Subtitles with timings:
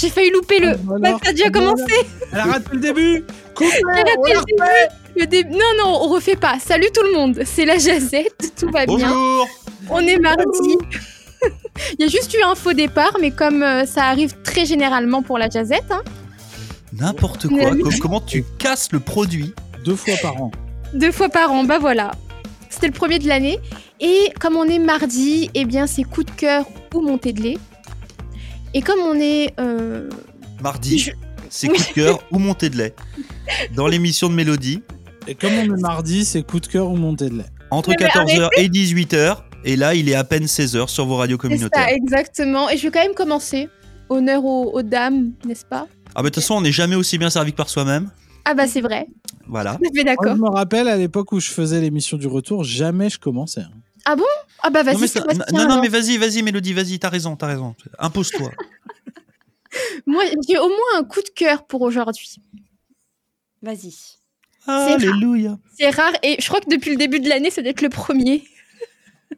[0.00, 0.72] J'ai failli louper le.
[0.88, 1.84] Oh, Bah, ça a déjà commencé.
[2.32, 3.24] Elle a raté le début.
[3.54, 4.88] Coupez, J'ai raté on la le refait.
[5.16, 5.50] Le début.
[5.50, 6.58] Non, non, on refait pas.
[6.58, 7.40] Salut tout le monde.
[7.44, 8.52] C'est la Jazette.
[8.58, 8.96] Tout va bien.
[8.96, 9.48] Bonjour
[9.90, 10.76] On est mardi.
[11.98, 15.22] Il y a juste eu un faux départ, mais comme euh, ça arrive très généralement
[15.22, 16.02] pour la Jazette, hein,
[16.92, 17.70] N'importe quoi.
[18.00, 19.54] Comment tu casses le produit?
[19.84, 20.50] Deux fois par an.
[20.92, 22.10] deux fois par an, bah voilà.
[22.68, 23.58] C'était le premier de l'année.
[24.00, 27.58] Et comme on est mardi, eh bien c'est coup de cœur ou montée de lait.
[28.74, 30.08] Et comme on est euh,
[30.62, 31.12] Mardi, Je-
[31.48, 32.94] c'est coup de cœur ou montée de lait.
[33.74, 34.82] Dans l'émission de Mélodie,
[35.26, 37.46] Et comme on est mardi, c'est coup de cœur ou montée de lait.
[37.70, 39.36] entre Mais 14h et 18h.
[39.64, 41.86] Et là, il est à peine 16h sur vos radios communautaires.
[41.88, 42.70] ça, exactement.
[42.70, 43.68] Et je vais quand même commencer.
[44.08, 45.86] Honneur aux, aux dames, n'est-ce pas?
[46.14, 48.10] Ah, bah, de toute façon, on n'est jamais aussi bien servi que par soi-même.
[48.44, 49.06] Ah bah c'est vrai.
[49.46, 49.78] Voilà.
[49.82, 50.34] Je suis Moi, d'accord.
[50.36, 53.62] je me rappelle à l'époque où je faisais l'émission du retour, jamais je commençais.
[54.06, 54.16] Hein.
[54.62, 55.82] Ah bah Non, vas-y, mais, ça- Sébastien, non, non, alors.
[55.82, 57.74] mais vas-y, vas-y, Mélodie, vas-y, t'as raison, t'as raison.
[57.98, 58.50] Impose-toi.
[60.06, 62.36] Moi, j'ai au moins un coup de cœur pour aujourd'hui.
[63.62, 63.94] Vas-y.
[64.66, 65.58] Alléluia.
[65.78, 67.88] C'est rare et je crois que depuis le début de l'année, ça doit être le
[67.88, 68.44] premier.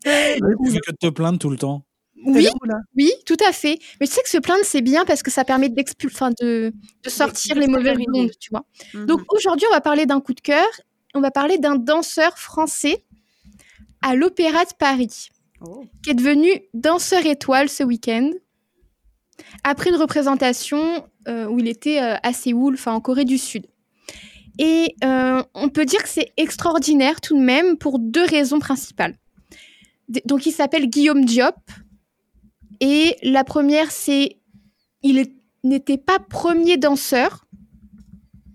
[0.05, 1.85] Tu fais que de te plaindre tout le temps.
[2.25, 2.49] Oui,
[2.97, 3.79] oui, tout à fait.
[4.01, 5.73] Mais tu sais que se plaindre, c'est bien parce que ça permet
[6.07, 8.65] enfin, de, de sortir les mauvaises ondes, tu vois.
[8.95, 9.07] Mhm.
[9.07, 10.67] Donc aujourd'hui, on va parler d'un coup de cœur.
[11.15, 13.05] On va parler d'un danseur français
[14.03, 15.29] à l'Opéra de Paris,
[15.65, 15.85] Oh.
[16.03, 18.31] qui est devenu danseur étoile ce week-end,
[19.65, 23.67] après une représentation euh, où il était euh, à Séoul, enfin en Corée du Sud.
[24.59, 29.17] Et euh, on peut dire que c'est extraordinaire tout de même pour deux raisons principales.
[30.09, 31.55] D- Donc il s'appelle Guillaume Diop.
[32.81, 34.39] Et la première, c'est
[35.03, 35.27] il
[35.63, 37.45] n'était pas premier danseur,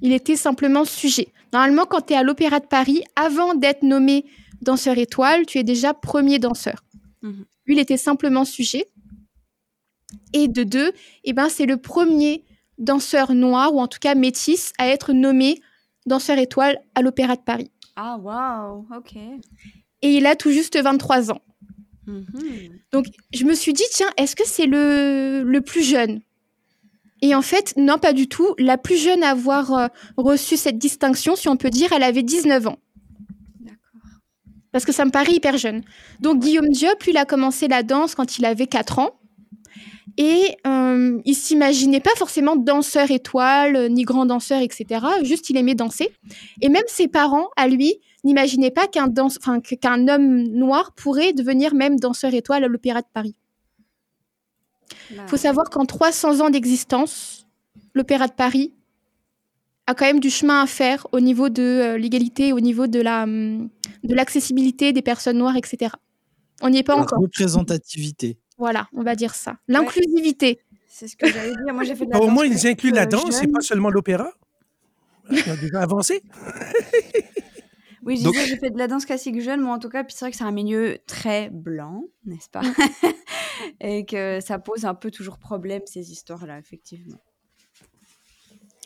[0.02, 1.30] il était simplement sujet.
[1.54, 4.26] Normalement, quand tu es à l'Opéra de Paris, avant d'être nommé
[4.68, 6.84] danseur étoile, tu es déjà premier danseur.
[7.22, 7.46] Mhm.
[7.66, 8.86] Lui, il était simplement sujet.
[10.34, 10.92] Et de deux,
[11.24, 12.44] eh ben, c'est le premier
[12.78, 15.62] danseur noir, ou en tout cas métis, à être nommé
[16.06, 17.72] danseur étoile à l'Opéra de Paris.
[17.96, 19.16] Ah, waouh, ok.
[20.02, 21.42] Et il a tout juste 23 ans.
[22.06, 22.26] Mhm.
[22.92, 26.22] Donc, je me suis dit, tiens, est-ce que c'est le, le plus jeune?
[27.22, 28.54] Et en fait, non, pas du tout.
[28.60, 29.88] La plus jeune à avoir euh,
[30.18, 32.80] reçu cette distinction, si on peut dire, elle avait 19 ans.
[34.72, 35.82] Parce que ça me paraît hyper jeune.
[36.20, 39.20] Donc, Guillaume Diop, lui, il a commencé la danse quand il avait 4 ans.
[40.20, 45.06] Et euh, il s'imaginait pas forcément danseur étoile, euh, ni grand danseur, etc.
[45.24, 46.10] Juste, il aimait danser.
[46.62, 50.94] Et même ses parents, à lui, n'imaginaient pas qu'un danse- enfin, que- qu'un homme noir
[50.94, 53.36] pourrait devenir même danseur étoile à l'Opéra de Paris.
[55.12, 57.46] Il faut savoir qu'en 300 ans d'existence,
[57.94, 58.74] l'Opéra de Paris
[59.88, 63.00] a quand même du chemin à faire au niveau de euh, l'égalité, au niveau de
[63.02, 63.70] la hum,
[64.04, 65.92] de l'accessibilité des personnes noires, etc.
[66.62, 67.20] On n'y est pas La encore.
[67.20, 68.38] représentativité.
[68.58, 69.58] Voilà, on va dire ça.
[69.68, 70.60] L'inclusivité.
[70.88, 71.74] C'est ce que j'allais dire.
[71.74, 73.62] Moi, j'ai fait de la Au danse moins, ils incluent la euh, danse et pas
[73.62, 74.32] seulement l'opéra.
[75.30, 76.22] Ils ont déjà avancé.
[78.04, 80.14] Oui, Donc- disais, j'ai fait de la danse classique jeune, moi en tout cas, puis
[80.16, 82.62] c'est vrai que c'est un milieu très blanc, n'est-ce pas?
[83.82, 87.18] Et que ça pose un peu toujours problème, ces histoires-là, effectivement.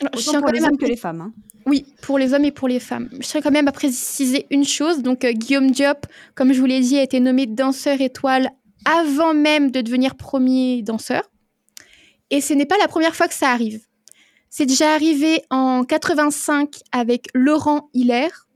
[0.02, 1.22] Alors, Autant pour quand les même hommes que les femmes.
[1.22, 1.34] hein.
[1.68, 3.10] Oui, pour les hommes et pour les femmes.
[3.14, 5.04] Je tiens quand même à préciser une chose.
[5.04, 8.50] Donc, euh, Guillaume Diop, comme je vous l'ai dit, a été nommé danseur étoile
[8.86, 11.30] avant même de devenir premier danseur.
[12.32, 13.82] Et ce n'est pas la première fois que ça arrive.
[14.50, 18.48] C'est déjà arrivé en 85 avec Laurent Hilaire.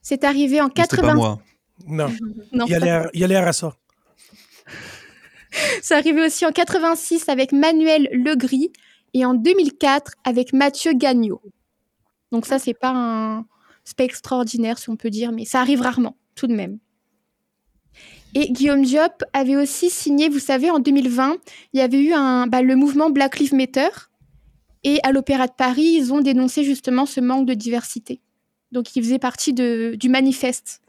[0.00, 1.14] C'est arrivé en C'était pas 80.
[1.14, 1.38] moi.
[1.86, 2.08] Non,
[2.52, 3.74] Non, il y a pas- l'air- il y a l'air à ça.
[5.82, 8.72] c'est arrivé aussi en 86 avec Manuel Legris
[9.14, 11.40] et en 2004 avec Mathieu Gagnon.
[12.32, 13.46] Donc ça, c'est pas un,
[13.84, 16.78] c'est extraordinaire si on peut dire, mais ça arrive rarement, tout de même.
[18.34, 21.36] Et Guillaume Diop avait aussi signé, vous savez, en 2020,
[21.72, 22.10] il y avait eu
[22.48, 23.88] bah, le mouvement Black Lives Matter.
[24.84, 28.20] Et à l'Opéra de Paris, ils ont dénoncé justement ce manque de diversité.
[28.70, 30.82] Donc, il faisait partie du manifeste.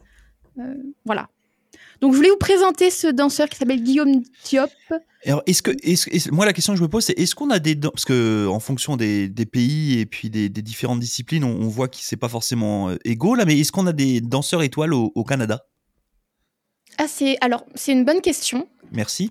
[0.58, 1.28] Euh, voilà.
[2.00, 4.70] Donc, je voulais vous présenter ce danseur qui s'appelle Guillaume Diop.
[5.26, 7.50] Alors, est-ce que, est-ce, est-ce- moi, la question que je me pose, c'est est-ce qu'on
[7.50, 7.76] a des.
[7.76, 11.68] Parce que, en fonction des, des pays et puis des, des différentes disciplines, on, on
[11.68, 14.94] voit que c'est pas forcément euh, égaux, là, mais est-ce qu'on a des danseurs étoiles
[14.94, 15.62] au, au Canada?
[16.96, 18.66] Ah, c'est alors, c'est une bonne question.
[18.92, 19.30] Merci.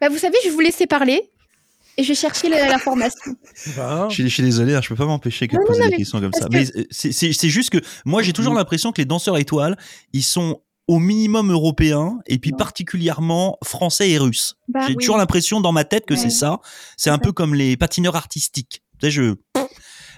[0.00, 1.30] Bah, vous savez, je vais vous laisser parler
[1.96, 3.36] et je vais chercher la- l'information.
[3.76, 4.08] Bon.
[4.10, 5.88] Je suis, je suis désolé, hein, je peux pas m'empêcher que de Non, poser non,
[5.90, 6.46] des questions comme ça.
[6.48, 9.38] que- Mais euh, c'est, c'est- c'est juste que moi, j'ai toujours l'impression que les danseurs
[9.38, 9.78] étoiles,
[10.12, 12.58] ils sont au minimum européens et puis Non.
[12.58, 14.56] particulièrement français et russes.
[14.68, 14.96] Bah, j'ai oui.
[14.96, 16.20] toujours l'impression dans ma tête que Ouais.
[16.20, 16.60] c'est ça.
[16.96, 18.82] C'est un peu comme les patineurs artistiques.
[19.00, 19.34] Tu sais, je.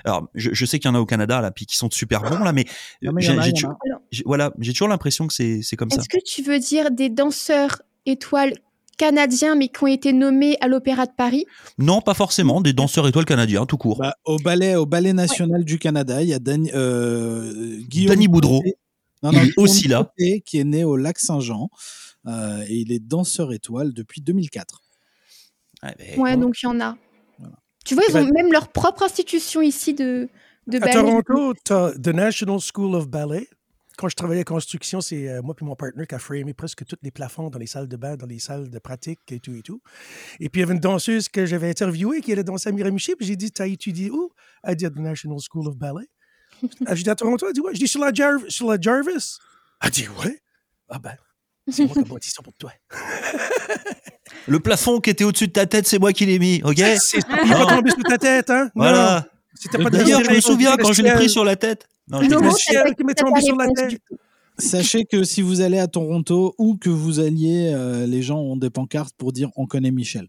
[0.05, 2.23] Alors, je, je sais qu'il y en a au Canada là, puis qui sont super
[2.23, 2.65] bons là, mais,
[3.03, 5.99] Non, j'ai, voilà, j'ai toujours l'impression que c'est, c'est comme ça.
[6.01, 8.53] Est-ce que tu veux dire des danseurs étoiles
[8.99, 11.45] canadiens, mais qui ont été nommés à l'Opéra de Paris?
[11.79, 12.61] Non, pas forcément.
[12.61, 13.99] Des danseurs étoiles canadiens, tout court.
[13.99, 18.29] Bah, au ballet, au ballet national du Canada, il y a Dan- euh, Guillaume Danny
[18.29, 18.61] Boudreau.
[18.63, 18.77] Côté-
[19.32, 20.11] Non, Il non, est aussi là.
[20.44, 21.69] Qui est né au lac Saint-Jean
[22.26, 24.82] euh, et il est danseur étoile depuis 2004.
[25.82, 26.96] Ouais, mais- Ouais, donc il y en a.
[27.84, 30.28] Tu vois, ils Eh ont ben- même leur propre institution ici de,
[30.67, 30.93] de À ballet.
[30.93, 33.46] Toronto, tu as The National School of Ballet.
[33.96, 36.84] Quand je travaillais en construction, c'est euh, moi et mon partner qui a framé presque
[36.84, 39.55] tous les plafonds dans les salles de bain, dans les salles de pratique et tout
[39.55, 39.81] et tout.
[40.40, 43.14] Et puis, il y avait une danseuse que j'avais interviewée qui allait danser à Miramichi.
[43.17, 44.31] Puis j'ai dit, t'as étudié où?
[44.64, 46.08] Elle a dit, à The National School of Ballet.
[46.87, 47.47] Ah, J'ai dit, à Toronto?
[47.49, 47.75] Elle dit, ouais.
[47.75, 49.38] Je dis, sur la, Jar- sur la Jarvis?
[49.82, 50.41] Elle dit, ouais.
[50.88, 51.14] Ah ben,
[51.70, 52.73] c'est moi qui ai bâti ça pour toi.
[54.49, 56.79] Le plafond qui était au-dessus de ta tête, c'est moi qui l'ai mis, ok?
[57.00, 58.70] C'est il va tomber sur ta tête, hein?
[58.75, 59.26] Voilà.
[59.73, 61.88] Pas D'ailleurs, je me souviens quand je l'ai pris sur la tête.
[62.08, 64.00] Non, je le c'est ciel pas- qui m'est pas tombé sur la tête.
[64.58, 68.56] Sachez que si vous allez à Toronto ou que vous alliez, euh, les gens ont
[68.56, 70.29] des pancartes pour dire on connaît Michel.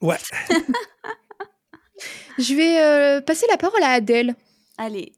[0.00, 0.16] Ouais.
[2.38, 4.34] Je vais euh, passer la parole à Adèle.
[4.78, 5.12] Allez,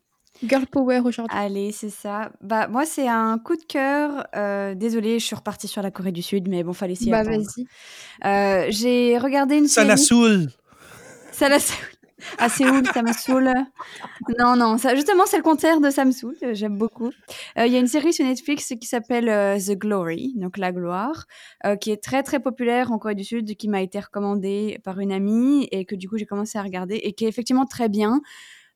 [0.46, 1.36] Girl Power aujourd'hui.
[1.36, 2.30] allez, c'est ça.
[2.40, 4.26] Bah, moi, c'est un coup de cœur.
[4.36, 7.18] Euh, désolée, je suis repartie sur la Corée du Sud, mais bon, fallait s'y bah
[7.18, 7.38] attendre.
[7.38, 7.66] vas-y.
[8.24, 9.88] Euh, J'ai regardé une Ça série.
[9.88, 10.48] la saoule.
[11.32, 11.86] Ça la saoule.
[12.38, 13.52] À Séoul, ça me saoule.
[14.38, 16.36] Non, non, ça, justement, c'est le contraire de ça me saoule.
[16.52, 17.10] J'aime beaucoup.
[17.58, 20.70] Euh, Il y a une série sur Netflix qui s'appelle euh, The Glory, donc La
[20.70, 21.24] Gloire,
[21.66, 25.00] euh, qui est très, très populaire en Corée du Sud, qui m'a été recommandée par
[25.00, 27.88] une amie et que du coup, j'ai commencé à regarder et qui est effectivement très
[27.88, 28.20] bien.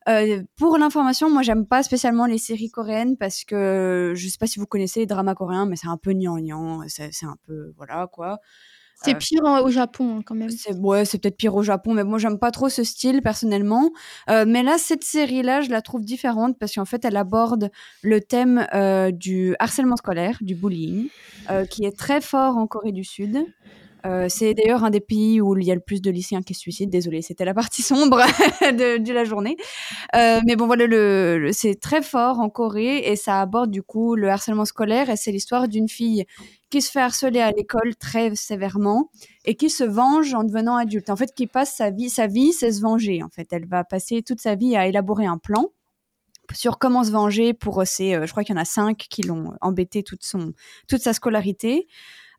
[0.08, 4.46] Euh, pour l'information, moi, j'aime pas spécialement les séries coréennes parce que je sais pas
[4.46, 7.72] si vous connaissez les dramas coréens, mais c'est un peu gnangnan, c'est c'est un peu,
[7.76, 8.38] voilà, quoi.
[9.02, 10.48] C'est Euh, pire en- au Japon hein, quand même.
[10.48, 13.90] c'est ouais, c'est peut-être pire au Japon, mais moi j'aime pas trop ce style personnellement.
[14.30, 17.70] Euh, mais là, cette série-là, je la trouve différente parce qu'en fait, elle aborde
[18.02, 21.10] le thème euh, du harcèlement scolaire, du bullying,
[21.50, 23.44] euh, qui est très fort en Corée du Sud.
[24.06, 26.54] Euh, c'est d'ailleurs un des pays où il y a le plus de lycéens qui
[26.54, 26.90] se suicident.
[26.90, 28.18] Désolée, c'était la partie sombre
[28.62, 29.56] de, la journée.
[30.14, 30.86] Euh, mais bon, voilà,
[31.52, 35.32] c'est très fort en Corée et ça aborde du coup le harcèlement scolaire et c'est
[35.32, 36.24] l'histoire d'une fille
[36.70, 39.10] qui se fait harceler à l'école très sévèrement
[39.44, 41.10] et qui se venge en devenant adulte.
[41.10, 43.22] En fait, qui passe sa vie, sa vie, c'est se venger.
[43.22, 45.70] En fait, elle va passer toute sa vie à élaborer un plan
[46.54, 49.22] sur comment se venger pour ces, euh, je crois qu'il y en a cinq qui
[49.22, 50.52] l'ont embêté toute son,
[50.88, 51.86] toute sa scolarité.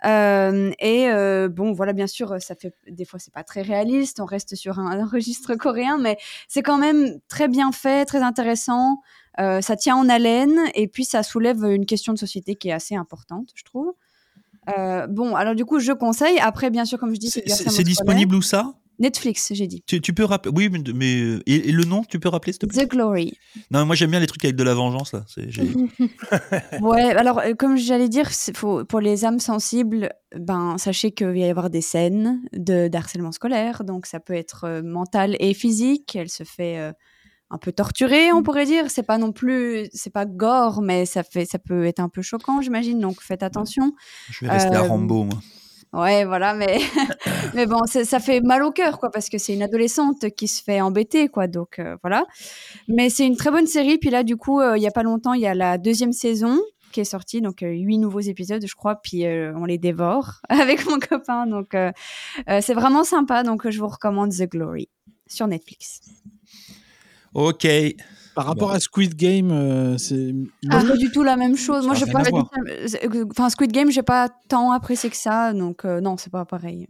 [0.05, 4.19] Euh, et euh, bon, voilà, bien sûr, ça fait des fois c'est pas très réaliste.
[4.19, 6.17] On reste sur un, un registre coréen, mais
[6.47, 9.01] c'est quand même très bien fait, très intéressant.
[9.39, 12.73] Euh, ça tient en haleine et puis ça soulève une question de société qui est
[12.73, 13.93] assez importante, je trouve.
[14.77, 16.39] Euh, bon, alors du coup, je conseille.
[16.39, 18.73] Après, bien sûr, comme je dis, C'est disponible où ça?
[18.99, 19.83] Netflix, j'ai dit.
[19.85, 22.53] tu, tu peux rappeler Oui, mais, mais, euh, et, et le nom, tu peux rappeler
[22.53, 22.85] s'il te plaît?
[22.85, 23.37] The Glory.
[23.71, 25.23] Non, moi j'aime bien les trucs avec de la vengeance là.
[26.81, 31.35] Ouais, alors euh, comme j'allais dire, faut, pour les âmes sensibles, ben sachez qu'il va
[31.37, 36.15] y avoir des scènes de d'harcèlement scolaire, donc ça peut être euh, mental et physique.
[36.15, 36.91] Elle se fait euh,
[37.49, 38.89] un peu torturer, on pourrait dire.
[38.89, 42.21] C'est pas non plus, c'est pas gore, mais ça fait, ça peut être un peu
[42.21, 42.99] choquant, j'imagine.
[42.99, 43.93] Donc faites attention.
[44.29, 45.39] Je vais rester à Rambo moi.
[45.93, 46.79] Ouais, voilà, mais
[47.53, 50.63] mais bon, ça fait mal au cœur, quoi, parce que c'est une adolescente qui se
[50.63, 51.47] fait embêter, quoi.
[51.47, 52.25] Donc euh, voilà.
[52.87, 53.97] Mais c'est une très bonne série.
[53.97, 56.13] Puis là, du coup, euh, il y a pas longtemps, il y a la deuxième
[56.13, 56.59] saison
[56.91, 58.95] qui est sortie, donc euh, huit nouveaux épisodes, je crois.
[58.95, 61.91] Puis euh, on les dévore avec mon copain, donc euh,
[62.49, 63.43] euh, c'est vraiment sympa.
[63.43, 64.89] Donc euh, je vous recommande The Glory
[65.27, 66.01] sur Netflix.
[67.33, 67.67] Ok.
[68.37, 68.75] Par rapport Bon.
[68.75, 70.31] à Squid Game, euh, c'est.
[70.69, 71.87] Ah, pas du tout la même chose.
[71.87, 72.21] Moi, j'ai pas.
[72.21, 76.45] euh, Enfin, Squid Game, j'ai pas tant apprécié que ça, donc euh, non, c'est pas
[76.45, 76.85] pareil.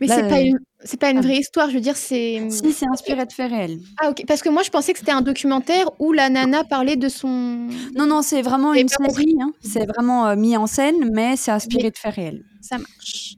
[0.00, 1.20] Mais Là, c'est pas euh, une, c'est pas une ah.
[1.20, 1.68] vraie histoire.
[1.68, 2.48] Je veux dire, c'est.
[2.50, 3.78] Si, c'est inspiré de faits réels.
[4.00, 4.24] Ah ok.
[4.26, 7.28] Parce que moi, je pensais que c'était un documentaire où la nana parlait de son.
[7.94, 9.36] Non, non, c'est vraiment une série.
[9.40, 9.52] hein.
[9.60, 12.42] C'est vraiment euh, mis en scène, mais c'est inspiré de faits réels.
[12.62, 13.34] Ça marche.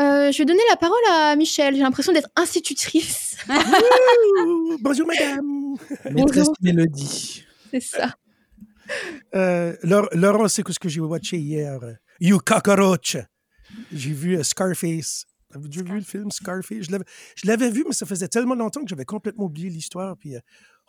[0.00, 1.74] Euh, je vais donner la parole à Michel.
[1.74, 3.36] J'ai l'impression d'être institutrice.
[4.80, 5.57] Bonjour, madame.
[6.10, 6.48] Maîtresse.
[6.60, 7.44] Mélodie.
[7.70, 8.14] C'est ça.
[9.34, 11.78] Euh, Laur- Laurent, c'est ce que j'ai watché hier.
[12.20, 13.16] You cockroach.
[13.92, 15.26] J'ai vu euh, Scarface.
[15.50, 16.86] Avez-vous déjà vu le film Scarface?
[17.36, 20.16] Je l'avais- vu, mais ça faisait tellement longtemps que j'avais complètement oublié l'histoire.
[20.16, 20.40] Puis, euh,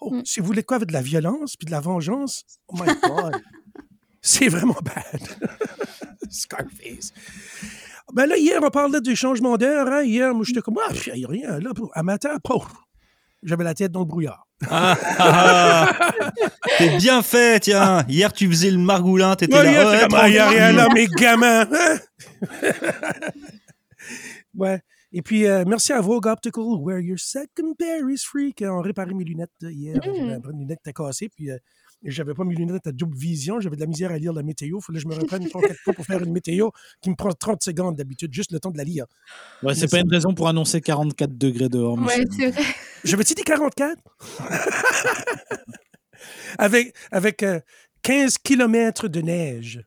[0.02, 0.22] oh, Mm.
[0.26, 3.42] si vous voulez quoi avec de la violence puis de la vengeance, oh my God.
[4.22, 5.22] c'est vraiment bad.
[6.30, 7.12] Scarface.
[8.14, 9.88] Ben là, hier, on parlait du changement d'air.
[9.88, 10.04] Hein?
[10.04, 11.60] Hier, moi, j'étais comme, ah, il n'y a rien.
[11.60, 12.88] Là, à matin, pauvre.
[13.44, 14.48] J'avais la tête dans le brouillard.
[14.70, 16.12] Ah, ah, ah.
[16.78, 18.04] T'es bien fait, tiens.
[18.10, 19.72] Hier, tu faisais le margoulin, t'étais Ouais, là.
[19.72, 21.66] hier, ouais, il n'y a rien là, mes gamins.
[24.56, 24.82] ouais.
[25.12, 28.82] Et puis, euh, merci à Vogue Optical, where your second pair is free, qui ont
[28.82, 29.96] réparé mes lunettes hier.
[29.98, 30.02] Mm.
[30.04, 31.58] J'avais Une lunette était cassée, puis euh,
[32.04, 33.60] et j'avais pas mes lunettes à double vision.
[33.60, 34.80] J'avais de la misère à lire la météo.
[34.80, 36.70] Il fallait que je me reprenne trois, quatre fois pour faire une météo
[37.02, 39.06] qui me prend 30 secondes d'habitude, juste le temps de la lire.
[39.64, 42.00] Ouais, c'est pas une raison pour annoncer 44 degrés dehors.
[42.00, 42.64] Ouais, c'est vrai.
[43.04, 43.98] J'avais-tu dit 44?
[46.58, 47.60] avec avec euh,
[48.04, 49.84] 15 km de neige.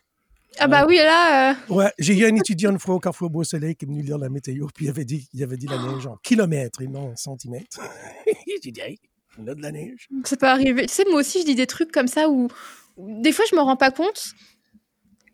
[0.58, 3.42] Ah bah oui, là, euh, Ouais, j'ai eu un étudiant une fois au Carrefour Beau
[3.42, 5.78] Soleil qui est venu lire la météo, puis il avait dit, il avait dit la
[5.78, 7.80] neige en kilomètres et non en centimètres.
[8.62, 8.98] j'ai dit, hey,
[9.38, 10.08] on a de la neige.
[10.24, 10.86] ça peut arriver.
[10.86, 12.48] Tu sais, moi aussi, je dis des trucs comme ça où,
[12.96, 14.32] où des fois, je me rends pas compte.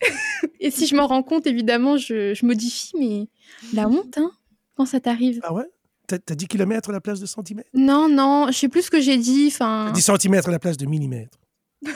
[0.60, 3.28] Et si je m'en rends compte, évidemment, je, je modifie, mais
[3.74, 4.30] la honte, hein,
[4.76, 5.40] quand ça t'arrive.
[5.42, 5.64] Ah ouais?
[6.06, 7.68] T'as t'as dit kilomètres à la place de centimètres?
[7.74, 9.48] Non, non, je sais plus ce que j'ai dit.
[9.48, 11.38] Enfin, T'as dit centimètres à la place de millimètres.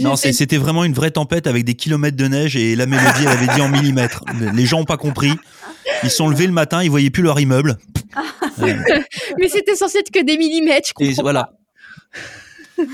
[0.00, 3.28] Non, c'était vraiment une vraie tempête avec des kilomètres de neige et la mélodie, elle
[3.28, 4.24] avait dit en millimètres.
[4.54, 5.32] Les gens ont pas compris.
[6.04, 7.78] Ils sont levés le matin, ils voyaient plus leur immeuble.
[9.38, 11.52] Mais c'était censé être que des millimètres, je Et voilà.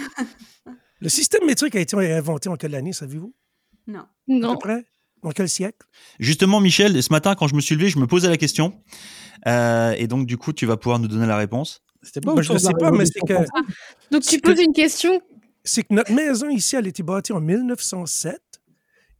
[1.01, 3.35] Le système métrique a été inventé en quelle année, savez-vous?
[3.87, 4.07] Non.
[4.27, 4.53] Non.
[4.55, 4.85] peu près?
[5.23, 5.87] En quel siècle?
[6.19, 8.83] Justement, Michel, ce matin, quand je me suis levé, je me posais la question.
[9.47, 11.81] Euh, et donc, du coup, tu vas pouvoir nous donner la réponse.
[12.03, 13.51] C'était pas Moi, autour je ne sais pas, mais c'est que, française
[14.11, 15.21] Donc tu poses que- une question.
[15.65, 18.39] c'est que notre maison ici, elle a été bâtie en 1907.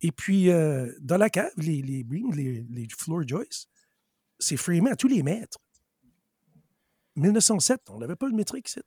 [0.03, 3.69] Et puis, euh, dans la cave, les, les les, les floor joists,
[4.39, 5.59] c'est framé à tous les mètres.
[7.17, 8.81] 1907, on n'avait pas le métrique, ici.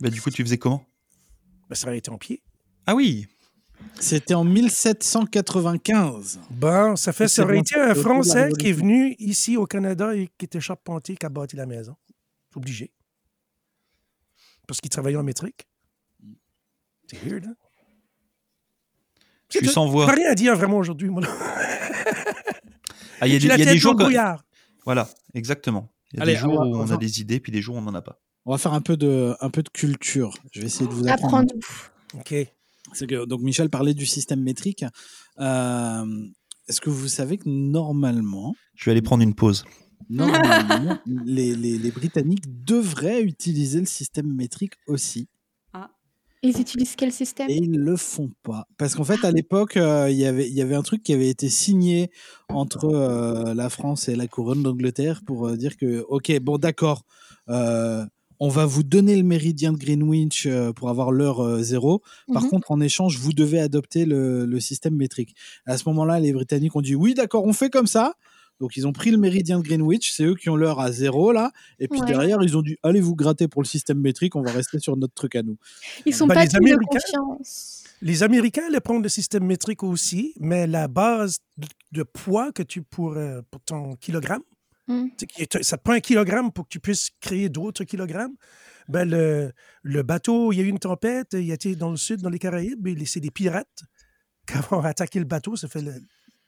[0.00, 0.84] Bah, du coup, tu faisais comment?
[1.68, 2.42] Ben, ça aurait été en pied.
[2.86, 3.26] Ah oui.
[4.00, 6.40] C'était en 1795.
[6.50, 9.66] Bon, ça fait, C'est ça aurait été un c'est Français qui est venu ici au
[9.66, 11.96] Canada et qui était charpentier qui a bâti la maison.
[12.50, 12.92] C'est obligé.
[14.66, 15.66] Parce qu'il travaillait en métrique.
[17.10, 17.54] C'est weird, hein?
[19.50, 20.06] Je suis C'est sans voix.
[20.10, 21.22] Rien à dire vraiment aujourd'hui, moi.
[23.20, 23.94] Ah, il y a, des- y a des jours.
[24.84, 25.88] Voilà, exactement.
[26.14, 27.60] Il y a Allez, des jours on va- où on a des idées, puis des
[27.60, 28.20] jours où on n'en a pas.
[28.46, 30.34] On va faire un peu de, un peu de culture.
[30.52, 31.50] Je vais essayer de vous apprendre.
[31.52, 32.20] Apprends-nous.
[32.20, 32.34] OK.
[33.08, 34.84] Que donc Michel parlait du système métrique.
[35.40, 36.04] Euh,
[36.68, 39.64] Est-ce que vous savez que normalement, Je vais aller prendre une pause.
[40.08, 45.28] normalement les, les- les Britanniques devraient utiliser le système métrique aussi,
[46.44, 47.48] Ils utilisent quel système?
[47.50, 48.66] Et ils le font pas.
[48.76, 51.12] Parce qu'en fait, à l'époque, euh, il y avait- il y avait un truc qui
[51.14, 52.10] avait été signé
[52.50, 57.04] entre euh, la France et la couronne d'Angleterre pour euh, dire que, ok, bon, d'accord.
[58.40, 62.02] on va vous donner le méridien de Greenwich pour avoir l'heure zéro.
[62.32, 62.50] Par Mhm.
[62.50, 65.34] contre, en échange, vous devez adopter le, le système métrique.
[65.66, 68.14] À ce moment-là, les Britanniques ont dit oui, d'accord, on fait comme ça.
[68.60, 71.32] Donc, ils ont pris le méridien de Greenwich, c'est eux qui ont l'heure à zéro
[71.32, 71.50] là.
[71.78, 72.06] Et puis Ouais.
[72.06, 74.96] derrière, ils ont dit allez vous gratter pour le système métrique, on va rester sur
[74.96, 75.56] notre truc à nous.
[76.06, 77.84] Ils sont Ben, pas les dignes de Américains- confiance.
[78.02, 82.62] Les Américains allaient prendre le système métrique aussi, mais la base de, de poids que
[82.62, 83.16] tu pour,
[83.50, 84.42] pour ton kilogramme,
[84.86, 85.06] Mm.
[85.38, 88.34] est- ça te prend un kilogramme pour que tu puisses créer d'autres kilogrammes.
[88.86, 89.50] Ben le,
[89.82, 92.28] le bateau, il y a eu une tempête, il a été dans le sud, dans
[92.28, 93.82] les Caraïbes, et c'est des pirates
[94.46, 95.56] qui ont attaqué le bateau.
[95.56, 95.94] Ça fait le-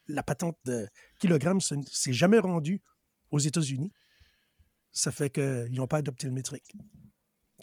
[0.08, 0.88] la patente de
[1.20, 2.80] kilogramme, s'est jamais rendu
[3.30, 3.92] aux États-Unis.
[4.92, 6.72] Ça fait qu'ils n'ont pas adopté le métrique.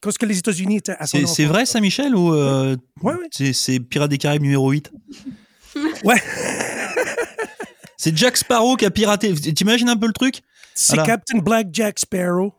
[0.01, 3.13] Parce que les États-Unis étaient à son C'est c'est vrai ça, Michel Ou euh, Ouais,
[3.15, 3.27] ouais.
[3.31, 4.91] c'est- c'est Pirates des Caraïbes numéro 8
[6.03, 6.21] Ouais.
[7.97, 9.33] C'est Jack Sparrow qui a piraté.
[9.33, 10.41] T'imagines un peu le truc?
[10.75, 11.05] C'est Voilà.
[11.07, 12.53] Captain Black Jack Sparrow.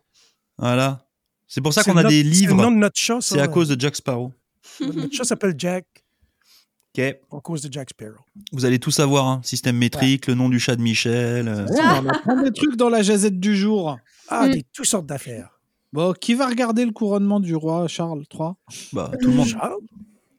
[0.56, 1.06] Voilà.
[1.46, 2.56] C'est pour ça C'est qu'on a notre- des C'est le livres.
[2.56, 3.18] nom de notre chat.
[3.20, 4.32] C'est à cause de Jack Sparrow.
[4.80, 5.84] Notre chat s'appelle Jack
[6.98, 8.20] À cause de Jack Sparrow.
[8.52, 9.40] Vous allez tout savoir, hein.
[9.42, 11.48] système métrique, le nom du chat de Michel.
[11.48, 11.66] euh,
[12.28, 13.98] on des trucs dans la jazette du jour.
[14.28, 14.52] Ah, Mm.
[14.52, 15.60] des toutes sortes d'affaires.
[15.92, 18.50] Bon, qui va regarder le couronnement du roi Charles III
[18.92, 19.46] bah, tout le monde.
[19.46, 19.74] Charles?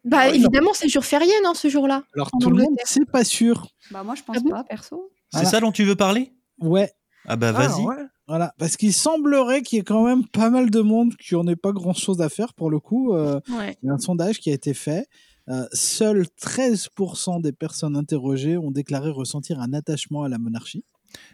[0.06, 2.04] Bah Ouais, évidemment, c'est jour férié, non, ce jour-là?
[2.16, 3.68] Alors En tout le monde, c'est pas sûr.
[3.92, 4.50] Bah, moi, je pense Ah bon?
[4.52, 5.12] pas, perso.
[5.32, 5.50] C'est Voilà.
[5.50, 6.32] ça dont tu veux parler?
[6.60, 6.92] Ouais,
[7.28, 7.84] Ah bah Ah, vas-y.
[7.86, 7.96] ouais.
[8.28, 11.48] voilà, parce qu'il semblerait qu'il y ait quand même pas mal de monde qui en
[11.48, 13.14] ait pas grand-chose à faire pour le coup.
[13.14, 13.76] euh, Ouais.
[13.84, 15.08] Il y a un sondage qui a été fait.
[15.50, 20.84] Euh, seuls 13% des personnes interrogées ont déclaré ressentir un attachement à la monarchie.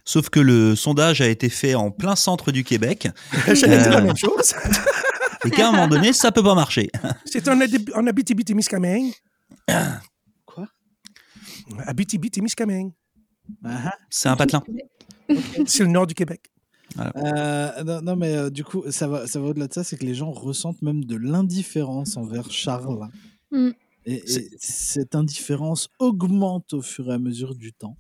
[0.05, 3.07] Sauf que le sondage a été fait en plein centre du Québec
[3.47, 4.01] J'allais dire la Euh.
[4.01, 4.53] même chose.
[5.45, 6.89] et qu'à un moment donné, ça peut pas marcher.
[7.25, 7.59] C'est en,
[8.07, 9.13] Abitibi-Témiscamingue.
[10.45, 10.67] Quoi?
[11.85, 12.91] Abitibi-Témiscamingue.
[13.65, 14.63] Ah, C'est un patelin.
[15.65, 16.51] C'est le nord du Québec.
[17.15, 19.97] Euh, non, non, mais euh, du coup, ça va, ça va au-delà de ça, c'est
[19.97, 23.07] que les gens ressentent même de l'indifférence envers Charles.
[23.51, 23.69] Mm.
[24.05, 24.23] Et,
[24.59, 27.97] cette indifférence augmente au fur et à mesure du temps.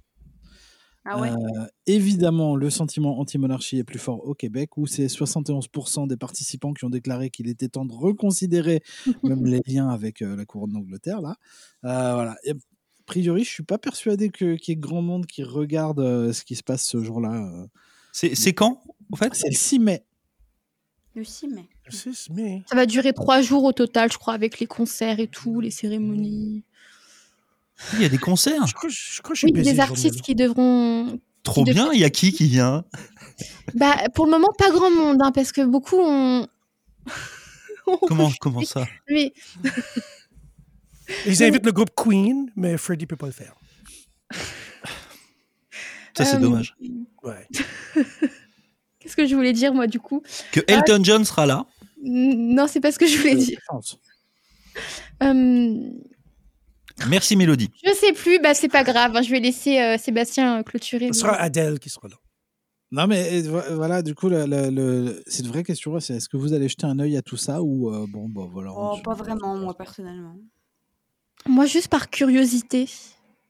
[1.03, 1.31] Ah ouais.
[1.31, 6.73] Euh, évidemment, le sentiment anti-monarchie est plus fort au Québec, où c'est 71% des participants
[6.73, 8.83] qui ont déclaré qu'il était temps de reconsidérer
[9.23, 11.21] même les liens avec euh, la couronne d'Angleterre.
[11.21, 11.35] Là,
[11.85, 12.35] Euh, voilà.
[12.43, 12.55] Et a
[13.07, 16.43] priori, je suis pas persuadé que- qu'il y ait grand monde qui regarde euh, ce
[16.43, 17.33] qui se passe ce jour-là.
[17.47, 17.67] euh.
[18.13, 19.33] C'est c'est quand, en fait?
[19.33, 20.05] C'est le 6 mai.
[21.15, 21.67] Le 6 mai.
[21.91, 22.63] Le 6 mai.
[22.69, 25.71] Ça va durer trois jours au total, je crois, avec les concerts et tout, les
[25.71, 26.63] cérémonies.
[27.93, 28.67] Il y a des concerts.
[28.67, 31.19] Je crois, je crois que je suis Oui, des artistes qui devront.
[31.43, 31.91] Trop Qui bien.
[31.91, 32.83] Il y a qui qui vient?
[33.73, 36.47] Bah, pour le moment, pas grand monde, hein, parce que beaucoup ont.
[38.07, 38.87] Comment comment ça?
[39.09, 39.33] Mais
[41.25, 43.55] Ils invitent le groupe Queen, mais Freddie peut pas le faire.
[46.15, 46.75] Ça c'est Euh, dommage.
[47.23, 47.47] Ouais.
[48.99, 50.21] qu'est-ce que je voulais dire, moi, du coup?
[50.51, 51.65] Que Elton John sera là.
[52.03, 53.59] Non, c'est pas ce que je voulais dire.
[53.69, 53.97] Chance.
[55.23, 55.91] Euh,
[57.09, 57.69] Merci Mélodie.
[57.83, 59.15] je sais plus, bah, c'est pas grave.
[59.15, 61.07] hein, je vais laisser euh, Sébastien euh, clôturer.
[61.13, 62.15] Ce sera Adèle qui sera là.
[62.91, 63.41] Non, mais
[63.71, 65.97] voilà, du coup, le- le- le- c'est une vraie question.
[65.99, 68.47] C'est est-ce que vous allez jeter un œil à tout ça ou euh, bon, bah
[68.51, 68.71] voilà.
[68.75, 70.35] Oh, on- pas vraiment, moi, personnellement.
[71.47, 72.87] Moi, juste par curiosité.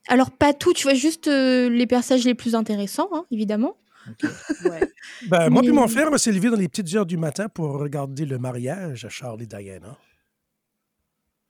[0.08, 3.76] Alors, pas tout, tu vois, juste euh, les personnages les plus intéressants, hein, évidemment.
[4.64, 4.80] Ouais.
[5.28, 7.48] Ben, moi Mais- puis mon frère, on s'est levé dans les petites heures du matin
[7.48, 9.96] pour regarder le mariage à Charles et Diana.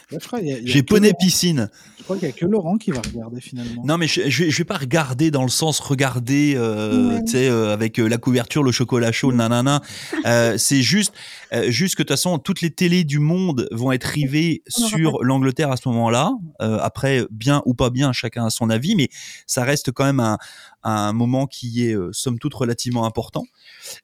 [0.63, 1.69] J'ai poney Laurent- piscine.
[1.97, 3.83] Je crois qu'il y a que Laurent qui va regarder finalement.
[3.85, 7.23] Non mais je, je, vais- pas regarder dans le sens regarder, euh, Ouais.
[7.25, 9.81] tu sais, euh, avec euh, la couverture, le chocolat chaud, le nanana.
[10.25, 11.13] Euh, c'est juste,
[11.53, 15.23] euh, juste que de toute façon, toutes les télés du monde vont être rivées sur
[15.23, 16.31] l'Angleterre à ce moment-là.
[16.61, 19.09] Euh, après, bien ou pas bien, chacun a son avis, mais
[19.47, 20.37] ça reste quand même un,
[20.83, 23.45] un moment qui est euh, somme toute relativement important.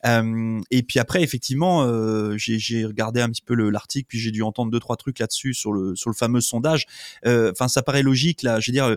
[0.06, 4.32] Euh, et puis après, effectivement, euh, j'ai regardé un petit peu le- l'article, puis j'ai
[4.32, 6.86] dû entendre deux trois trucs là-dessus sur le sur le fameux sondage.
[7.26, 8.60] Euh, Enfin, ça paraît logique là.
[8.60, 8.96] Je veux dire,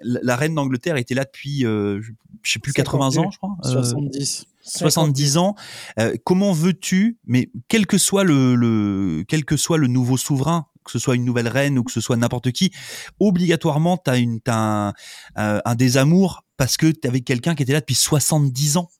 [0.00, 2.00] la, reine d'Angleterre était là depuis, euh,
[2.42, 3.56] je sais plus, 80 ans, je crois.
[3.64, 4.46] Euh, 70.
[4.62, 5.54] 70 ans.
[5.98, 10.66] Euh, comment veux-tu, mais quel que soit le, le quel que soit le nouveau souverain,
[10.86, 12.72] que ce soit une nouvelle reine ou que ce soit n'importe qui,
[13.20, 14.92] obligatoirement t'as une t'as un,
[15.38, 18.90] euh, un désamour parce que t'avais quelqu'un qui était là depuis 70 ans.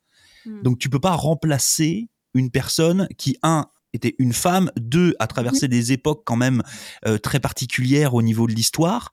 [0.44, 0.62] Hmm.
[0.62, 3.66] Donc tu peux pas remplacer une personne qui un
[3.96, 6.62] était une femme, deux a traversé des époques quand même
[7.06, 9.12] euh, très particulières au niveau de l'histoire,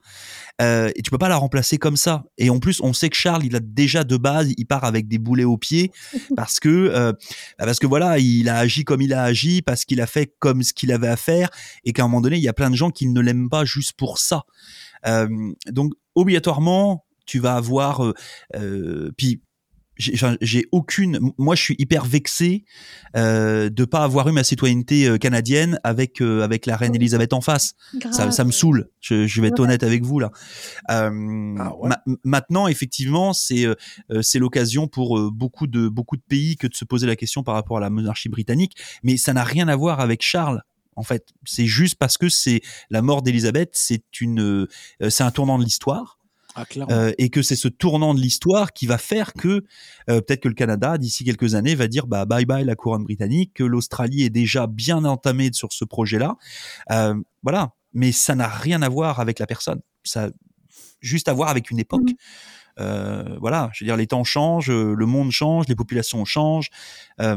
[0.62, 2.24] euh, et tu peux pas la remplacer comme ça.
[2.38, 5.08] Et en plus, on sait que Charles, il a déjà de base, il part avec
[5.08, 5.90] des boulets aux pieds
[6.36, 7.12] parce que euh,
[7.58, 10.32] bah, parce que voilà, il a agi comme il a agi, parce qu'il a fait
[10.38, 11.48] comme ce qu'il avait à faire,
[11.84, 13.64] et qu'à un moment donné, il y a plein de gens qui ne l'aiment pas
[13.64, 14.44] juste pour ça.
[15.70, 18.12] Donc obligatoirement, tu vas avoir,
[18.56, 19.42] euh, puis
[19.96, 22.64] j'ai aucune moi je suis hyper vexé
[23.16, 27.32] euh, de pas avoir eu ma citoyenneté euh, canadienne avec euh, avec la reine Elisabeth
[27.32, 27.74] en face.
[28.10, 28.88] Ça, ça me saoule.
[29.00, 29.66] Je, je vais être Ouais.
[29.66, 30.30] honnête avec vous là.
[30.90, 31.88] Euh, Ah ouais.
[31.88, 33.74] ma- maintenant effectivement c'est euh,
[34.10, 37.42] euh, c'est l'occasion pour beaucoup de beaucoup de pays que de se poser la question
[37.42, 38.76] par rapport à la monarchie britannique.
[39.02, 40.62] Mais ça n'a rien à voir avec Charles
[40.96, 41.28] en fait.
[41.44, 44.68] C'est juste parce que c'est la mort d'Elisabeth c'est une euh,
[45.10, 46.18] c'est un tournant de l'histoire
[46.56, 49.64] Ah, euh, et que c'est ce tournant de l'histoire qui va faire que
[50.08, 53.02] euh, peut-être que le Canada d'ici quelques années va dire bah bye bye la couronne
[53.02, 56.36] britannique que l'Australie est déjà bien entamée sur ce projet-là.
[56.92, 57.72] Euh, voilà.
[57.92, 59.80] Mais ça n'a rien à voir avec la personne.
[60.04, 60.30] Ça a
[61.00, 62.10] juste à voir avec une époque.
[62.80, 63.70] Euh, voilà.
[63.72, 66.70] Je veux dire les temps changent euh, le monde change les populations changent.
[67.20, 67.36] Euh,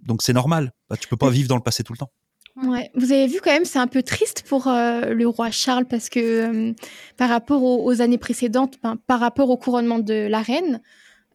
[0.00, 0.72] donc c'est normal.
[0.88, 2.12] Bah, tu peux pas vivre dans le passé tout le temps
[2.56, 2.90] Ouais.
[2.94, 6.08] Vous avez vu quand même, c'est un peu triste pour euh, le roi Charles parce
[6.08, 6.72] que euh,
[7.16, 10.80] par rapport aux, aux années précédentes, ben, par rapport au couronnement de la reine,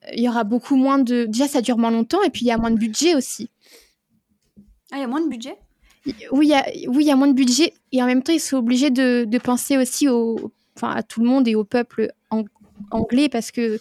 [0.03, 1.25] euh, il y aura beaucoup moins de.
[1.25, 3.49] Déjà, ça dure moins longtemps et puis il y a moins de budget aussi.
[4.91, 5.57] Ah, il y a moins de budget?
[6.31, 8.33] Oui, il y a, oui, il y a moins de budget et en même temps,
[8.33, 11.63] ils sont obligés de, de penser aussi au, enfin, à tout le monde et au
[11.63, 12.45] peuple ang-
[12.91, 13.79] anglais parce que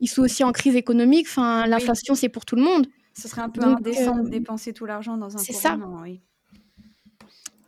[0.00, 1.26] ils sont aussi en crise économique.
[1.28, 2.86] Enfin, l'inflation, c'est pour tout le monde.
[3.14, 5.78] Ce serait un peu Donc, indécent de euh, dépenser tout l'argent dans un c'est ça.
[6.02, 6.20] oui.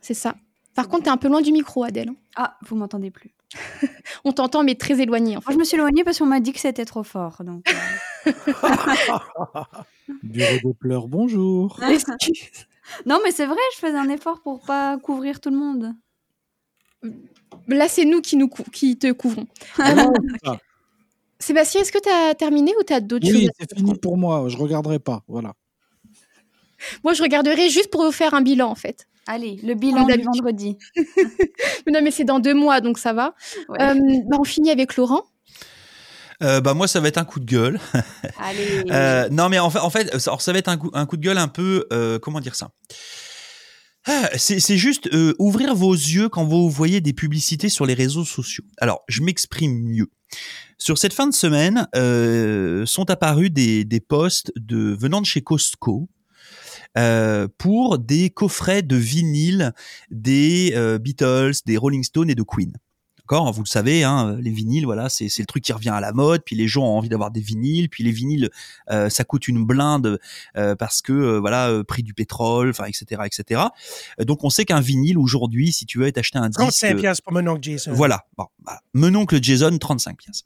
[0.09, 0.33] C'est ça.
[0.73, 2.09] Par contre, t'es un peu loin du micro, Adèle.
[2.35, 3.29] Ah, vous m'entendez plus.
[4.25, 5.33] On t'entend, mais très éloigné.
[5.37, 5.53] En Moi, fait.
[5.53, 7.43] je me suis éloignée parce qu'on m'a dit que c'était trop fort.
[7.43, 7.63] Donc,
[8.25, 8.31] euh.
[10.23, 11.79] Bureau de pleurs, bonjour.
[13.05, 15.93] Non, mais c'est vrai, je faisais un effort pour pas couvrir tout le monde.
[17.67, 19.45] Là, c'est nous qui, nous cou- qui te couvrons.
[19.77, 20.11] Ah non,
[20.43, 20.57] ça.
[21.37, 23.93] Sébastien, est-ce que tu as terminé ou tu as d'autres oui, choses à c'est fini
[23.93, 24.49] pour moi.
[24.49, 25.23] Je regarderai pas.
[25.27, 25.53] Voilà.
[27.03, 29.07] Moi, je regarderai juste pour vous faire un bilan, en fait.
[29.27, 30.77] Allez, le bilan du vendredi.
[31.87, 33.35] Non, mais c'est dans deux mois, donc ça va.
[33.69, 33.81] Ouais.
[33.81, 33.93] Euh,
[34.27, 35.23] bah, on finit avec Laurent.
[36.41, 37.81] Euh, bah moi ça va être un coup de gueule
[38.39, 38.83] Allez.
[38.91, 41.05] Euh, non, mais en fait, en fait, ça- alors ça va être un coup, un
[41.05, 42.69] coup de gueule un peu, euh, comment dire ça?
[44.07, 47.93] Ah, c'est c'est juste euh, ouvrir vos yeux quand vous voyez des publicités sur les
[47.93, 48.63] réseaux sociaux.
[48.79, 50.07] Alors, je m'exprime mieux.
[50.77, 55.41] Sur cette fin de semaine, euh, sont apparus des, des posts de venant de chez
[55.41, 56.07] Costco
[56.97, 59.73] euh, pour des coffrets de vinyle
[60.09, 62.73] des euh, Beatles, des Rolling Stones et de Queen.
[63.29, 65.99] D'accord Vous le savez, hein, les vinyles, voilà, c'est c'est le truc qui revient à
[65.99, 66.41] la mode.
[66.43, 67.87] Puis les gens ont envie d'avoir des vinyles.
[67.87, 68.49] Puis les vinyles,
[68.89, 70.19] euh, ça coûte une blinde
[70.57, 73.61] euh, parce que euh, voilà, euh, prix du pétrole, enfin, etc., etc.
[74.19, 77.23] Euh, Donc on sait qu'un vinyle aujourd'hui, si tu veux t'acheter un disque, 35 piastres
[77.23, 77.91] pour mon oncle Jason.
[77.93, 78.25] voilà.
[78.35, 78.81] Bon, voilà.
[78.95, 80.43] Mon oncle Jason, 35 pièces.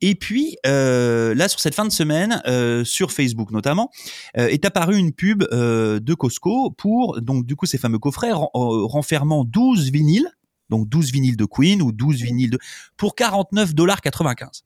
[0.00, 3.90] Et puis, euh, là, sur cette fin de semaine, euh, sur Facebook notamment,
[4.38, 8.32] euh, est apparue une pub euh, de Costco pour, donc, du coup, ces fameux coffrets
[8.32, 10.30] ren- euh, renfermant 12 vinyles,
[10.72, 12.58] donc 12 vinyles de Queen ou 12 vinyles de,
[12.96, 14.62] pour 49,95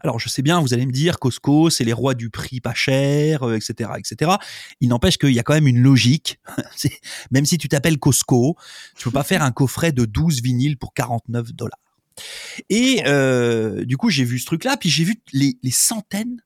[0.00, 2.74] alors je sais bien, vous allez me dire, Costco, c'est les rois du prix pas
[2.74, 4.32] cher, euh, etc., etc.
[4.80, 6.40] Il n'empêche qu'il y a quand même une logique.
[7.30, 8.56] Même si tu t'appelles Costco,
[8.96, 11.78] tu peux pas faire un coffret de 12 vinyles pour 49 dollars.
[12.68, 16.42] Et euh, du coup, j'ai vu ce truc-là, puis j'ai vu les, les centaines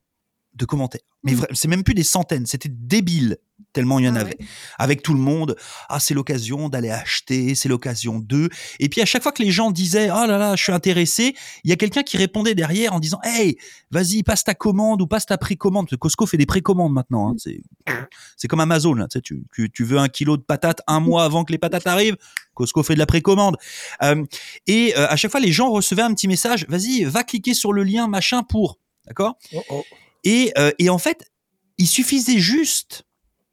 [0.56, 1.00] de commentaires.
[1.22, 3.36] Mais vra- c'est même plus des centaines, c'était débile
[3.72, 4.38] tellement il y en Ah avait.
[4.78, 5.54] Avec tout le monde,
[5.90, 8.48] ah c'est l'occasion d'aller acheter, c'est l'occasion de.
[8.80, 11.34] Et puis à chaque fois que les gens disaient, oh là là, je suis intéressé,
[11.62, 13.58] il y a quelqu'un qui répondait derrière en disant, hey,
[13.90, 15.84] vas-y, passe ta commande ou passe ta précommande.
[15.86, 17.30] Parce que Costco fait des précommandes maintenant.
[17.30, 17.34] hein.
[17.36, 17.60] C'est,
[18.38, 18.94] c'est comme Amazon.
[18.94, 19.08] Là.
[19.08, 21.58] Tu, sais, tu, tu, tu veux un kilo de patates un mois avant que les
[21.58, 22.16] patates arrivent.
[22.54, 23.56] Costco fait de la précommande.
[24.02, 24.24] Euh,
[24.66, 26.64] et euh, à chaque fois, les gens recevaient un petit message.
[26.70, 28.78] Vas-y, va cliquer sur le lien machin pour.
[29.06, 29.36] D'accord?
[29.54, 29.84] Oh, oh.
[30.26, 31.30] Et, euh, et en fait,
[31.78, 33.04] il suffisait juste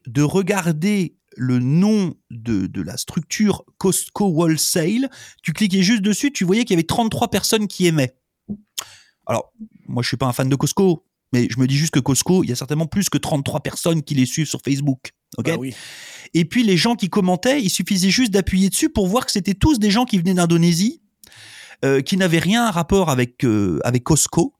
[0.07, 5.09] de regarder le nom de, de la structure Costco Wholesale.
[5.43, 8.15] Tu cliquais juste dessus, tu voyais qu'il y avait 33 personnes qui aimaient.
[9.27, 9.53] Alors,
[9.87, 12.43] moi, je suis pas un fan de Costco, mais je me dis juste que Costco,
[12.43, 15.11] il y a certainement plus que 33 personnes qui les suivent sur Facebook.
[15.37, 15.45] ok?
[15.45, 15.75] Bah oui.
[16.33, 19.53] et puis les gens qui commentaient, il suffisait juste d'appuyer dessus pour voir que c'était
[19.53, 21.03] tous des gens qui venaient d'Indonésie,
[21.85, 24.55] euh, qui n'avaient rien à rapport avec euh, avec Costco.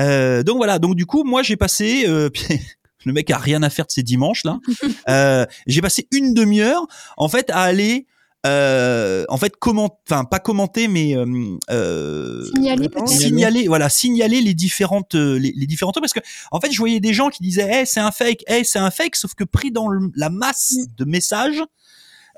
[0.00, 2.28] Euh, donc voilà, donc du coup, moi j'ai passé, euh,
[3.04, 4.58] le mec a rien à faire de ces dimanches là.
[5.08, 8.06] Euh, j'ai passé une demi-heure en fait à aller,
[8.44, 11.24] euh, en fait comment, enfin pas commenter, mais euh,
[11.70, 13.08] euh, Signaler peut-être.
[13.08, 16.20] signaler voilà signaler les différentes euh, les, les différents trucs parce que
[16.52, 18.90] en fait je voyais des gens qui disaient hey, c'est un fake hey, c'est un
[18.90, 21.62] fake sauf que pris dans le- la masse de messages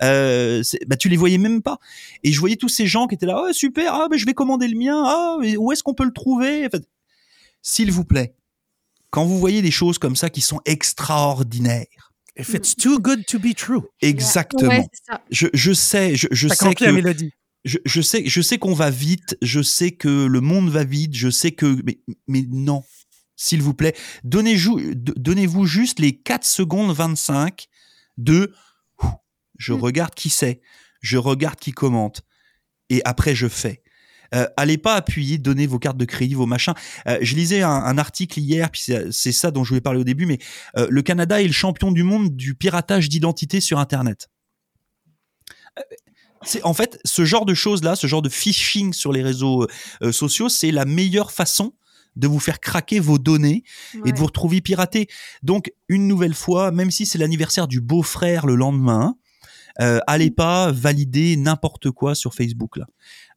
[0.03, 1.79] euh, bah tu les voyais même pas
[2.23, 4.35] et je voyais tous ces gens qui étaient là oh super ah mais je vais
[4.35, 6.69] commander le mien ah mais où est-ce qu'on peut le trouver?
[7.63, 8.35] S'il vous plaît
[9.11, 13.39] quand vous voyez des choses comme ça qui sont extraordinaires If it's too good to
[13.41, 13.83] be true.
[14.01, 15.23] exactement Ouais, c'est ça.
[15.31, 17.33] je, je sais je, sais que la mélodie.
[17.65, 21.17] je, je sais, je sais qu'on va vite, je sais que le monde va vite,
[21.17, 22.85] je sais que, mais, mais non,
[23.35, 27.67] s'il vous plaît, donnez-vous, juste les 4 secondes 25
[28.19, 28.53] de,
[29.59, 29.81] je Mm.
[29.81, 30.61] regarde qui c'est,
[31.01, 32.23] je regarde qui commente,
[32.89, 33.83] et après je fais.
[34.35, 36.75] Euh, allez pas appuyer, donnez vos cartes de crédit, vos machins.
[37.07, 40.05] Euh, je lisais un, un article hier, puis c'est ça dont je voulais parler au
[40.05, 40.39] début, mais
[40.77, 44.29] euh, le Canada est le champion du monde du piratage d'identité sur Internet.
[45.79, 45.83] Euh,
[46.43, 49.67] C'est en fait ce genre de choses là, ce genre de phishing sur les réseaux
[50.03, 51.75] euh, sociaux, c'est la meilleure façon
[52.15, 53.65] de vous faire craquer vos données
[54.05, 55.09] et de vous retrouver piraté.
[55.43, 59.17] Donc une nouvelle fois, même si c'est l'anniversaire du beau-frère le lendemain,
[59.81, 62.87] euh, allez pas valider n'importe quoi sur Facebook là,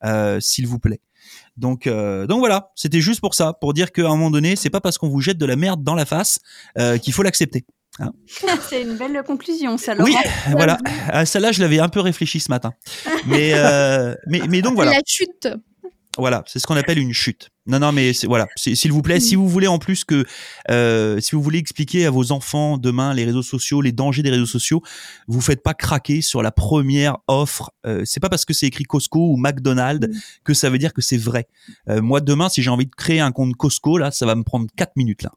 [0.04, 1.02] euh, s'il vous plaît.
[1.58, 4.70] Donc, euh, donc voilà, c'était juste pour ça, pour dire qu'à un moment donné, c'est
[4.70, 6.40] pas parce qu'on vous jette de la merde dans la face
[6.78, 7.66] euh, qu'il faut l'accepter.
[8.70, 10.16] C'est une belle conclusion, ça, Oui,
[10.52, 10.78] voilà.
[11.10, 12.74] À celle-là, je l'avais un peu réfléchi ce matin.
[13.28, 14.92] Mais, euh, mais, mais donc voilà.
[14.92, 15.50] La chute.
[16.18, 17.50] Voilà, c'est ce qu'on appelle une chute.
[17.68, 20.26] Non, non, mais voilà, s'il vous plaît, si vous voulez en plus que,
[20.70, 24.30] euh, si vous voulez expliquer à vos enfants demain les réseaux sociaux, les dangers des
[24.30, 24.82] réseaux sociaux,
[25.28, 27.72] vous faites pas craquer sur la première offre.
[27.86, 30.20] Euh, c'est pas parce que c'est écrit Costco ou McDonald's Mm.
[30.44, 31.48] que ça veut dire que c'est vrai.
[31.90, 34.44] Euh, moi, demain, si j'ai envie de créer un compte Costco, là, ça va me
[34.44, 35.32] prendre 4 minutes là.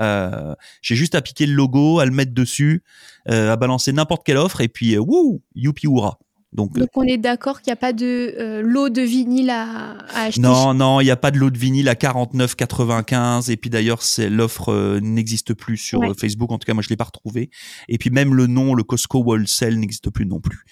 [0.00, 2.82] Euh, j'ai juste à piquer le logo, à le mettre dessus,
[3.30, 6.18] euh, à balancer n'importe quelle offre et puis euh, wouh, youpi hurrah.
[6.54, 9.96] Donc, Donc on est d'accord qu'il n'y a pas de euh, lot de vinyle à,
[10.14, 10.40] à acheter.
[10.40, 13.50] Non, non, il n'y a pas de lot de vinyle à 49,95.
[13.50, 16.10] Et puis d'ailleurs, c'est l'offre euh, n'existe plus sur Ouais.
[16.10, 16.52] euh, Facebook.
[16.52, 17.50] En tout cas, moi, je l'ai pas retrouvé.
[17.88, 20.64] Et puis même le nom, le Costco Wholesale n'existe plus non plus.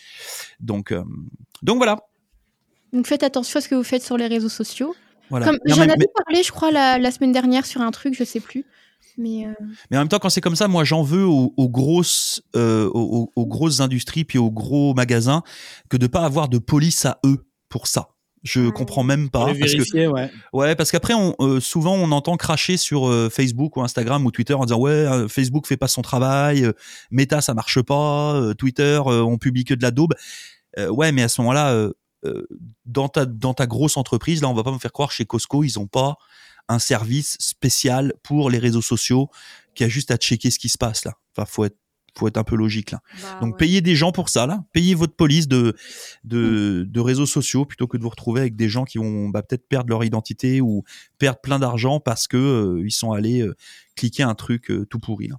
[0.61, 1.03] Donc, euh,
[1.63, 1.99] donc voilà.
[2.93, 4.95] Donc faites attention à ce que vous faites sur les réseaux sociaux.
[5.31, 5.47] voilà.
[5.67, 8.41] J'en avais mais- parlé, je crois, la, la semaine dernière sur un truc, je sais
[8.41, 8.65] plus.
[9.19, 9.53] Mais euh,
[9.91, 12.89] Mais en même temps, quand c'est comme ça, moi, j'en veux aux, aux grosses, euh,
[12.89, 15.43] aux, grosses industries puis aux gros magasins
[15.89, 18.09] que de pas avoir de police à eux pour ça.
[18.43, 19.47] Je comprends même pas.
[19.55, 20.31] Parce que- ouais.
[20.53, 24.33] Ouais, parce qu'après, on, euh, souvent, on entend cracher sur euh, Facebook ou Instagram ou
[24.33, 26.73] Twitter en disant ouais, euh, Facebook fait pas son travail, euh,
[27.13, 30.15] Meta ça marche pas, euh, Twitter euh, on publie que de la daube.
[30.79, 31.93] Euh, ouais, mais à ce moment-là, euh,
[32.25, 32.47] euh,
[32.85, 35.63] dans ta dans ta grosse entreprise, là, on va pas me faire croire chez Costco,
[35.63, 36.17] ils ont pas
[36.73, 39.29] un service spécial pour les réseaux sociaux
[39.75, 41.15] qui a juste à checker ce qui se passe là.
[41.37, 41.77] Enfin, faut être
[42.19, 43.01] faut être un peu logique là.
[43.23, 43.57] Bah, Donc ouais.
[43.59, 45.75] payez des gens pour ça là, payez votre police de
[46.25, 49.43] de, de réseaux sociaux plutôt que de vous retrouver avec des gens qui vont bah,
[49.43, 50.83] peut-être perdre leur identité ou
[51.19, 53.55] perdre plein d'argent parce que euh, ils sont allés euh,
[53.97, 55.29] cliquer un truc euh, tout pourri.
[55.29, 55.37] Là.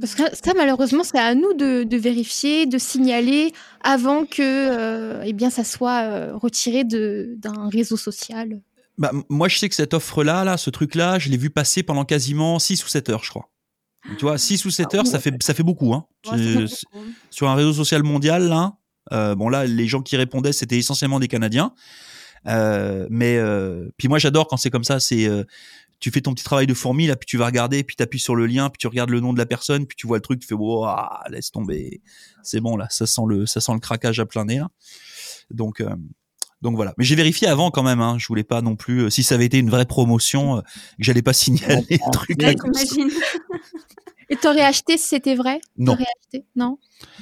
[0.00, 5.22] Parce que ça, malheureusement, c'est à nous de, de vérifier, de signaler avant que euh,
[5.24, 8.60] eh bien, ça soit retiré de- d'un réseau social.
[8.96, 11.82] Bah, moi je sais que cette offre là, ce truc là, je l'ai vu passer
[11.82, 13.50] pendant quasiment 6 ou 7 heures, je crois.
[14.18, 16.06] Tu vois, 6 ou 7 heures, ça fait ça fait beaucoup hein.
[16.30, 17.04] Ouais, beaucoup.
[17.30, 18.74] sur un réseau social mondial là.
[19.12, 21.72] euh, bon là, les gens qui répondaient, c'était essentiellement des Canadiens.
[22.46, 25.00] Euh, mais euh, puis moi j'adore quand c'est comme ça.
[25.00, 25.44] C'est euh,
[26.00, 28.18] tu fais ton petit travail de fourmi là, puis tu vas regarder, puis tu appuies
[28.20, 30.22] sur le lien, puis tu regardes le nom de la personne, puis tu vois le
[30.22, 32.02] truc, tu fais Ouah, laisse tomber,
[32.42, 34.68] c'est bon là, ça sent le ça sent le craquage à plein nez là.
[35.50, 35.94] Donc euh,
[36.64, 36.92] donc voilà.
[36.98, 38.00] Mais j'ai vérifié avant quand même.
[38.00, 38.16] Hein.
[38.18, 39.02] Je voulais pas non plus.
[39.04, 42.36] euh, si ça avait été une vraie promotion, euh, que j'allais pas signaler le truc.
[42.40, 42.84] Ouais, là, comme ça.
[42.84, 43.16] t'imagines
[44.30, 45.60] Et t'aurais acheté si c'était vrai?
[45.76, 45.92] Non.
[45.92, 46.46] Acheté?
[46.56, 46.78] Non?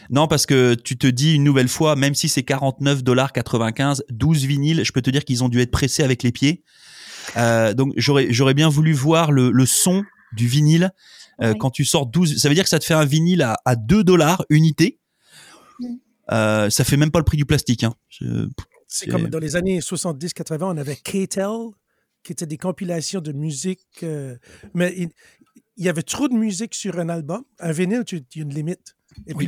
[0.09, 4.85] Non, parce que tu te dis une nouvelle fois, même si c'est 49,95$, 12 vinyles,
[4.85, 6.63] je peux te dire qu'ils ont dû être pressés avec les pieds.
[7.37, 10.05] Euh, donc j'aurais j'aurais bien voulu voir le, le son
[10.37, 10.93] du vinyle
[11.43, 11.59] euh, Ouais.
[11.59, 12.37] quand tu sors 12.
[12.39, 15.01] Ça veut dire que ça te fait un vinyle à, à 2 dollars unité.
[15.81, 15.87] Mm.
[16.31, 17.83] Euh, ça fait même pas le prix du plastique.
[17.83, 17.95] Hein.
[18.11, 18.47] Je-
[18.95, 21.71] C'est comme dans les années 70-80, on avait K-Tel,
[22.23, 23.87] qui étaient des compilations de musique.
[24.03, 24.37] euh,
[24.75, 25.09] mais il,
[25.77, 27.43] il y avait trop de musique sur un album.
[27.59, 28.95] Un vinyle, il y a une limite.
[29.27, 29.47] Et puis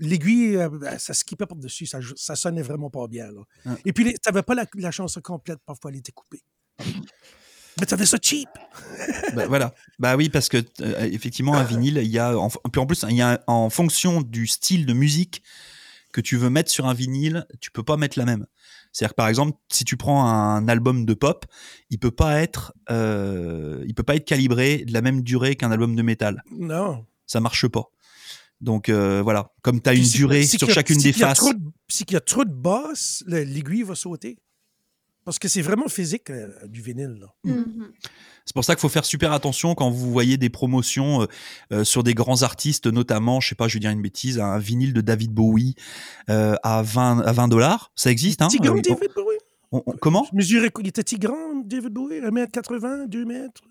[0.00, 1.86] l'aiguille, euh, ça skippait par-dessus.
[1.86, 3.30] Ça, sonnait vraiment pas bien.
[3.30, 3.42] là.
[3.66, 3.76] Ah.
[3.84, 5.58] Et puis, tu n'avais pas la, la chanson complète.
[5.66, 6.42] Parfois, elle était coupée.
[7.78, 8.48] Mais tu avais ça cheap.
[9.34, 9.74] bah, voilà.
[9.98, 13.04] Bah oui, parce que euh, effectivement, un vinyle, il y a en, puis en plus,
[13.08, 15.42] il y a en fonction du style de musique
[16.12, 18.46] que tu veux mettre sur un vinyle, tu peux pas mettre la même.
[18.92, 21.46] C'est-à-dire que par exemple, si tu prends un album de pop,
[21.90, 25.70] il peut pas être, euh, il peut pas être calibré de la même durée qu'un
[25.70, 26.42] album de métal.
[26.50, 27.06] Non.
[27.26, 27.84] Ça marche pas.
[28.60, 31.04] Donc euh, voilà, comme tu as Puis une si- durée si sur a- chacune si
[31.04, 31.38] des faces.
[31.38, 34.38] trop de- Si il y a trop de basses, le- l'aiguille va sauter.
[35.24, 37.16] Parce que c'est vraiment physique, euh, du vinyle.
[37.20, 37.28] là.
[37.44, 37.92] Mhm.
[38.44, 41.26] C'est pour ça qu'il faut faire super attention quand vous voyez des promotions euh,
[41.72, 44.58] euh, sur des grands artistes, notamment, je sais pas, je vais dire une bêtise, un
[44.58, 45.76] vinyle de David Bowie
[46.28, 47.92] euh, à 20 à 20 dollars.
[47.94, 48.48] Ça existe, hein?
[48.48, 49.36] Petit grand Euh, David Bowie.
[49.70, 50.26] on- on- Comment?
[50.30, 53.62] Je mesurais, il était grand, David Bowie, 1m80, 2 mètres.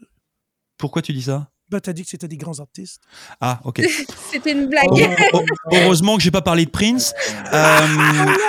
[0.77, 1.51] Pourquoi tu dis ça?
[1.71, 3.01] Ben, t'as dit que c'était des grands artistes.
[3.39, 3.81] Ah, ok.
[4.31, 4.84] C'était une blague.
[4.91, 4.99] Oh,
[5.34, 7.13] oh, heureusement que j'ai pas parlé de Prince.
[7.53, 7.86] Euh,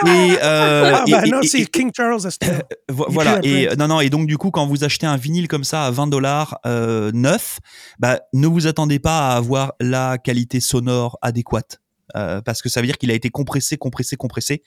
[0.07, 3.89] et, euh, ah, et- ben et- non, et- c'est King Charles Il voilà et non
[3.89, 6.59] non et donc du coup quand vous achetez un vinyle comme ça à 20 dollars
[6.67, 7.59] euh, neuf
[7.99, 11.81] bah ne vous attendez pas à avoir la qualité sonore adéquate
[12.15, 14.63] euh, parce que ça veut dire qu'il a été compressé compressé compressé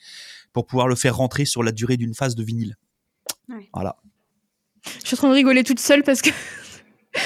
[0.52, 2.76] pour pouvoir le faire rentrer sur la durée d'une phase de vinyle
[3.48, 3.70] Ouais.
[3.72, 3.96] voilà
[5.02, 6.30] Je suis en train de rigoler toute seule parce que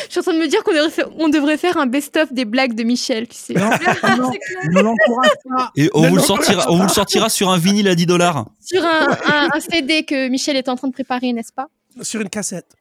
[0.06, 2.32] je suis en train de me dire qu'on devrait faire, on devrait faire un best-of
[2.32, 3.54] des blagues de Michel, tu sais.
[3.54, 3.70] Non,
[4.18, 4.30] non,
[4.70, 5.70] ne l'encourage pas.
[5.76, 8.46] et on vous le sortira on vous le sortira sur un vinyle à 10 dollars
[8.60, 11.68] Sur un, un- un CD que Michel est en train de préparer, n'est-ce pas?
[12.02, 12.74] Sur une cassette.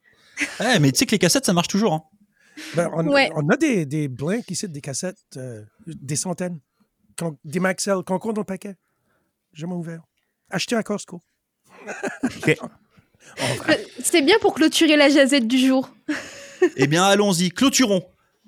[0.60, 2.04] ouais, mais tu sais que les cassettes ça marche toujours hein.
[2.76, 3.32] Ben, on, Ouais.
[3.36, 6.60] on a des, des blancs qui citent des cassettes, euh, des centaines.
[7.18, 8.76] Con- des Maxell, concours dans le paquet.
[9.54, 10.02] Jamais ouvert.
[10.50, 11.22] Acheté à Costco.
[11.88, 12.54] Euh,
[14.04, 15.90] C'est bien pour clôturer la jazette du jour.
[16.78, 18.04] Eh bien allons-y clôturons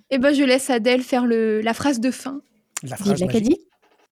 [0.09, 2.41] Et ben, je laisse Adèle faire le, la phrase de fin.
[2.83, 3.27] La Vive phrase magique.
[3.27, 3.57] l'Acadie.